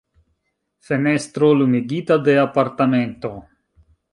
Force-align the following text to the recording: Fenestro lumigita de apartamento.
Fenestro 0.87 1.51
lumigita 1.59 2.15
de 2.27 2.35
apartamento. 2.47 3.31